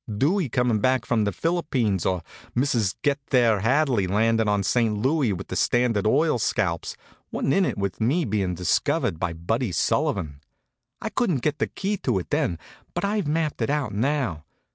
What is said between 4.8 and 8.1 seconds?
Louis with the Standard Oil scalps, wa'n't in it with